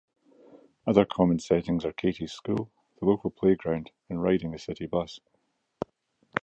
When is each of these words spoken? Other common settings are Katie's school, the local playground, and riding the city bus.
Other 0.87 1.05
common 1.05 1.37
settings 1.37 1.85
are 1.85 1.93
Katie's 1.93 2.31
school, 2.31 2.71
the 2.99 3.05
local 3.05 3.29
playground, 3.29 3.91
and 4.09 4.19
riding 4.23 4.49
the 4.49 4.57
city 4.57 4.87
bus. 4.87 5.19